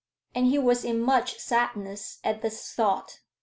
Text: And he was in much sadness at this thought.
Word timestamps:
And 0.33 0.47
he 0.47 0.57
was 0.57 0.83
in 0.83 0.99
much 0.99 1.37
sadness 1.37 2.17
at 2.23 2.41
this 2.41 2.71
thought. 2.73 3.19